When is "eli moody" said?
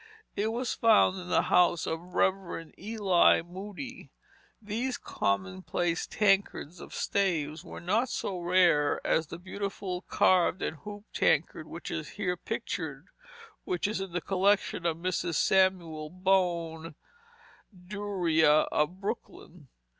2.75-4.09